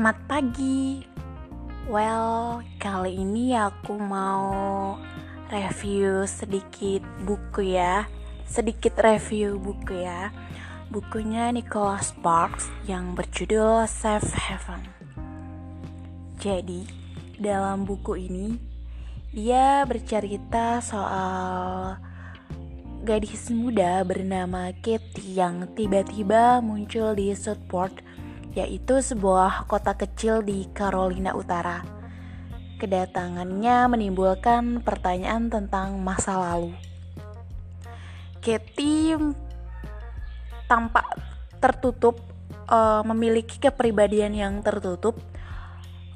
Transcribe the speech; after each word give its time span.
Selamat 0.00 0.32
pagi. 0.32 1.04
Well, 1.84 2.64
kali 2.80 3.20
ini 3.20 3.52
aku 3.52 4.00
mau 4.00 4.96
review 5.52 6.24
sedikit 6.24 7.04
buku 7.28 7.76
ya. 7.76 8.08
Sedikit 8.48 8.96
review 8.96 9.60
buku 9.60 10.00
ya. 10.00 10.32
Bukunya 10.88 11.52
Nicholas 11.52 12.16
Sparks 12.16 12.72
yang 12.88 13.12
berjudul 13.12 13.84
Safe 13.84 14.24
Heaven. 14.40 14.88
Jadi, 16.40 16.88
dalam 17.36 17.84
buku 17.84 18.24
ini 18.24 18.56
dia 19.36 19.84
bercerita 19.84 20.80
soal 20.80 22.00
gadis 23.04 23.52
muda 23.52 24.00
bernama 24.08 24.72
Katie 24.80 25.36
yang 25.36 25.68
tiba-tiba 25.76 26.64
muncul 26.64 27.12
di 27.12 27.36
Southport 27.36 28.00
yaitu 28.54 28.98
sebuah 28.98 29.70
kota 29.70 29.94
kecil 29.94 30.42
di 30.42 30.66
Carolina 30.74 31.34
Utara. 31.36 31.82
Kedatangannya 32.80 33.92
menimbulkan 33.92 34.80
pertanyaan 34.80 35.52
tentang 35.52 36.00
masa 36.00 36.40
lalu. 36.40 36.72
Katie 38.40 39.20
tampak 40.64 41.04
tertutup, 41.60 42.24
uh, 42.72 43.04
memiliki 43.04 43.60
kepribadian 43.60 44.32
yang 44.32 44.64
tertutup, 44.64 45.20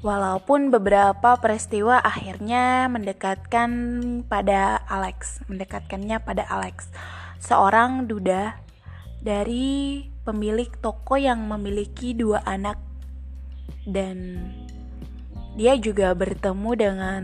walaupun 0.01 0.73
beberapa 0.73 1.37
peristiwa 1.37 2.01
akhirnya 2.01 2.89
mendekatkan 2.89 3.69
pada 4.25 4.81
Alex, 4.89 5.45
mendekatkannya 5.45 6.17
pada 6.17 6.49
Alex, 6.49 6.89
seorang 7.37 8.09
duda 8.09 8.57
dari 9.21 10.14
pemilik 10.25 10.67
toko 10.81 11.15
yang 11.15 11.45
memiliki 11.45 12.17
dua 12.17 12.41
anak. 12.43 12.81
Dan 13.85 14.41
dia 15.53 15.77
juga 15.77 16.11
bertemu 16.17 16.71
dengan 16.73 17.23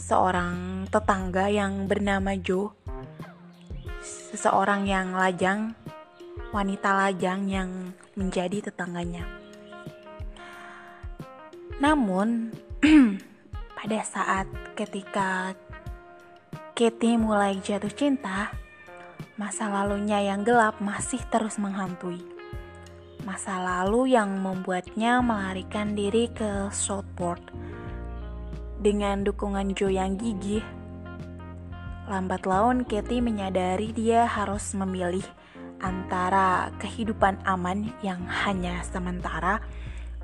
seorang 0.00 0.88
tetangga 0.88 1.52
yang 1.52 1.84
bernama 1.84 2.32
Joe. 2.40 2.72
Seseorang 4.02 4.88
yang 4.88 5.12
lajang 5.12 5.76
wanita 6.56 6.90
lajang 6.96 7.52
yang 7.52 7.70
menjadi 8.16 8.72
tetangganya. 8.72 9.28
Namun 11.76 12.56
pada 13.76 14.00
saat 14.06 14.48
ketika 14.72 15.52
Katie 16.76 17.16
mulai 17.16 17.56
jatuh 17.60 17.92
cinta 17.92 18.52
Masa 19.36 19.68
lalunya 19.68 20.16
yang 20.24 20.48
gelap 20.48 20.80
masih 20.80 21.20
terus 21.28 21.60
menghantui. 21.60 22.24
Masa 23.20 23.60
lalu 23.60 24.16
yang 24.16 24.32
membuatnya 24.40 25.20
melarikan 25.20 25.92
diri 25.92 26.32
ke 26.32 26.72
Southport. 26.72 27.44
Dengan 28.80 29.28
dukungan 29.28 29.76
Joe 29.76 29.92
yang 29.92 30.16
gigih, 30.16 30.64
lambat 32.08 32.48
laun 32.48 32.88
Katie 32.88 33.20
menyadari 33.20 33.92
dia 33.92 34.24
harus 34.24 34.72
memilih 34.72 35.28
antara 35.84 36.72
kehidupan 36.80 37.36
aman 37.44 37.92
yang 38.00 38.24
hanya 38.24 38.80
sementara 38.88 39.60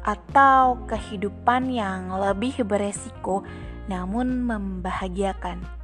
atau 0.08 0.88
kehidupan 0.88 1.68
yang 1.68 2.16
lebih 2.16 2.64
beresiko 2.64 3.44
namun 3.92 4.40
membahagiakan. 4.48 5.81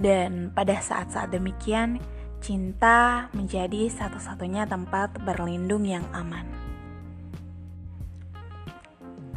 Dan 0.00 0.48
pada 0.56 0.80
saat-saat 0.80 1.28
demikian, 1.28 2.00
cinta 2.40 3.28
menjadi 3.36 3.92
satu-satunya 3.92 4.64
tempat 4.64 5.20
berlindung 5.20 5.84
yang 5.84 6.08
aman. 6.16 6.48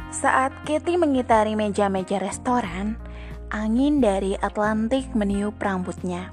Saat 0.08 0.56
Katie 0.64 0.96
mengitari 0.96 1.52
meja-meja 1.52 2.16
restoran, 2.16 2.96
angin 3.52 4.00
dari 4.00 4.32
Atlantik 4.40 5.12
meniup 5.12 5.60
rambutnya. 5.60 6.32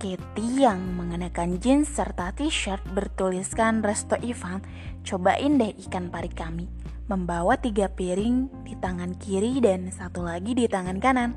Katie 0.00 0.64
yang 0.64 0.80
mengenakan 0.96 1.60
jeans 1.60 1.92
serta 1.92 2.32
t-shirt 2.32 2.80
bertuliskan 2.96 3.84
Resto 3.84 4.16
Ivan, 4.18 4.64
cobain 5.04 5.60
deh 5.60 5.76
ikan 5.86 6.08
pari 6.08 6.32
kami. 6.32 6.66
Membawa 7.10 7.60
tiga 7.60 7.92
piring 7.92 8.64
di 8.64 8.74
tangan 8.80 9.12
kiri 9.20 9.60
dan 9.60 9.92
satu 9.92 10.24
lagi 10.24 10.56
di 10.56 10.64
tangan 10.64 10.96
kanan 11.02 11.36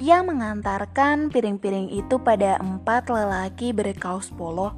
ia 0.00 0.24
mengantarkan 0.24 1.28
piring-piring 1.28 1.92
itu 1.92 2.16
pada 2.16 2.56
empat 2.56 3.12
lelaki 3.12 3.76
berkaus 3.76 4.32
polo. 4.32 4.72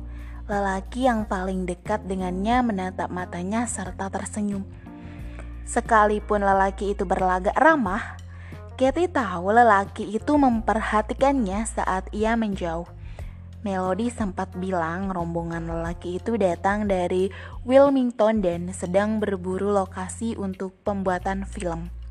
Lelaki 0.51 1.07
yang 1.07 1.31
paling 1.31 1.63
dekat 1.63 2.03
dengannya 2.11 2.67
menatap 2.67 3.07
matanya 3.07 3.71
serta 3.71 4.11
tersenyum. 4.11 4.67
Sekalipun 5.63 6.43
lelaki 6.43 6.99
itu 6.99 7.07
berlagak 7.07 7.55
ramah, 7.55 8.19
Katie 8.75 9.07
tahu 9.07 9.55
lelaki 9.55 10.11
itu 10.11 10.35
memperhatikannya 10.35 11.71
saat 11.71 12.11
ia 12.11 12.35
menjauh. 12.35 12.91
Melody 13.63 14.11
sempat 14.11 14.51
bilang 14.59 15.15
rombongan 15.15 15.71
lelaki 15.71 16.19
itu 16.19 16.35
datang 16.35 16.91
dari 16.91 17.31
Wilmington 17.63 18.43
dan 18.43 18.75
sedang 18.75 19.23
berburu 19.23 19.71
lokasi 19.71 20.35
untuk 20.35 20.75
pembuatan 20.83 21.47
film. 21.47 22.02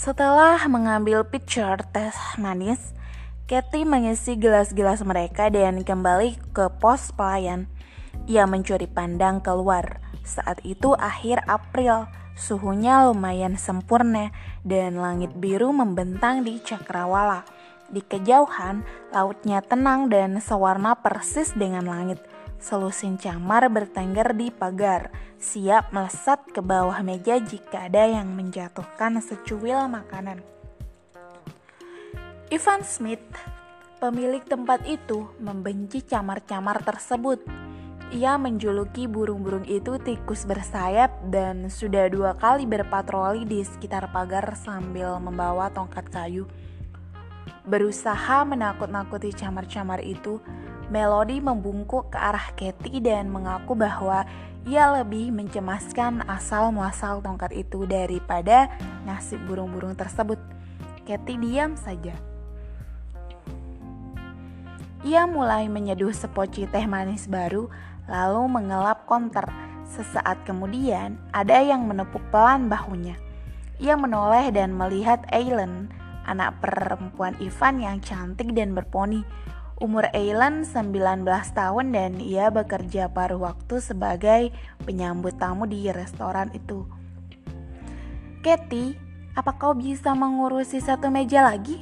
Setelah 0.00 0.56
mengambil 0.64 1.28
picture 1.28 1.76
teh 1.92 2.16
manis, 2.40 2.96
Katie 3.44 3.84
mengisi 3.84 4.32
gelas-gelas 4.32 5.04
mereka 5.04 5.52
dan 5.52 5.84
kembali 5.84 6.40
ke 6.56 6.72
pos 6.80 7.12
pelayan. 7.12 7.68
Ia 8.24 8.48
mencuri 8.48 8.88
pandang 8.88 9.44
keluar. 9.44 10.00
Saat 10.24 10.64
itu 10.64 10.96
akhir 10.96 11.44
April, 11.44 12.08
suhunya 12.32 13.12
lumayan 13.12 13.60
sempurna 13.60 14.32
dan 14.64 14.96
langit 14.96 15.36
biru 15.36 15.68
membentang 15.68 16.48
di 16.48 16.56
cakrawala. 16.64 17.44
Di 17.92 18.00
kejauhan, 18.00 18.80
lautnya 19.12 19.60
tenang 19.60 20.08
dan 20.08 20.40
sewarna 20.40 20.96
persis 20.96 21.52
dengan 21.52 21.84
langit. 21.84 22.24
Selusin 22.60 23.16
camar 23.16 23.72
bertengger 23.72 24.36
di 24.36 24.52
pagar, 24.52 25.08
siap 25.40 25.96
melesat 25.96 26.44
ke 26.52 26.60
bawah 26.60 27.00
meja 27.00 27.40
jika 27.40 27.88
ada 27.88 28.04
yang 28.04 28.36
menjatuhkan 28.36 29.16
secuil 29.24 29.88
makanan. 29.88 30.44
Ivan 32.52 32.84
Smith, 32.84 33.24
pemilik 33.96 34.44
tempat 34.44 34.84
itu, 34.84 35.32
membenci 35.40 36.04
camar-camar 36.04 36.84
tersebut. 36.84 37.40
Ia 38.12 38.36
menjuluki 38.36 39.08
burung-burung 39.08 39.64
itu 39.64 39.96
tikus 39.96 40.44
bersayap 40.44 41.16
dan 41.32 41.72
sudah 41.72 42.12
dua 42.12 42.36
kali 42.36 42.68
berpatroli 42.68 43.48
di 43.48 43.64
sekitar 43.64 44.12
pagar 44.12 44.52
sambil 44.52 45.16
membawa 45.16 45.72
tongkat 45.72 46.12
kayu. 46.12 46.44
Berusaha 47.64 48.44
menakut-nakuti 48.44 49.32
camar-camar 49.32 50.04
itu, 50.04 50.42
Melody 50.90 51.38
membungkuk 51.38 52.10
ke 52.10 52.18
arah 52.18 52.50
Katie 52.58 52.98
dan 52.98 53.30
mengaku 53.30 53.78
bahwa 53.78 54.26
ia 54.66 54.90
lebih 54.90 55.30
mencemaskan 55.30 56.26
asal 56.26 56.74
muasal 56.74 57.22
tongkat 57.22 57.54
itu 57.54 57.86
daripada 57.86 58.66
nasib 59.06 59.38
burung-burung 59.46 59.94
tersebut. 59.94 60.36
Katie 61.06 61.38
diam 61.38 61.78
saja. 61.78 62.12
Ia 65.00 65.24
mulai 65.24 65.64
menyeduh 65.70 66.12
sepoci 66.12 66.68
teh 66.68 66.84
manis 66.84 67.24
baru, 67.24 67.72
lalu 68.04 68.42
mengelap 68.50 69.08
konter. 69.08 69.48
Sesaat 69.88 70.44
kemudian, 70.44 71.16
ada 71.32 71.56
yang 71.64 71.88
menepuk 71.88 72.20
pelan 72.28 72.68
bahunya. 72.68 73.16
Ia 73.80 73.96
menoleh 73.96 74.52
dan 74.52 74.76
melihat 74.76 75.24
Aileen, 75.32 75.88
anak 76.28 76.60
perempuan 76.60 77.32
Ivan 77.40 77.80
yang 77.80 77.96
cantik 78.04 78.52
dan 78.52 78.76
berponi. 78.76 79.24
Umur 79.80 80.12
Aileen 80.12 80.68
19 80.68 81.24
tahun 81.56 81.86
dan 81.96 82.20
ia 82.20 82.52
bekerja 82.52 83.08
paruh 83.08 83.40
waktu 83.40 83.80
sebagai 83.80 84.52
penyambut 84.84 85.40
tamu 85.40 85.64
di 85.64 85.88
restoran 85.88 86.52
itu. 86.52 86.84
Katie, 88.44 89.00
apa 89.32 89.56
kau 89.56 89.72
bisa 89.72 90.12
mengurusi 90.12 90.84
satu 90.84 91.08
meja 91.08 91.40
lagi? 91.40 91.80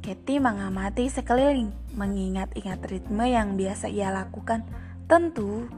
Katie 0.00 0.40
mengamati 0.40 1.12
sekeliling, 1.12 1.76
mengingat-ingat 1.92 2.80
ritme 2.88 3.28
yang 3.28 3.60
biasa 3.60 3.92
ia 3.92 4.08
lakukan. 4.08 4.64
Tentu, 5.04 5.68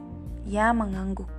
ia 0.46 0.70
mengangguk. 0.70 1.36